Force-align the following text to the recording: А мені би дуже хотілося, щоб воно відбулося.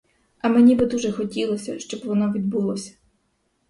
А 0.41 0.49
мені 0.49 0.75
би 0.75 0.85
дуже 0.85 1.11
хотілося, 1.11 1.79
щоб 1.79 2.05
воно 2.05 2.31
відбулося. 2.31 2.93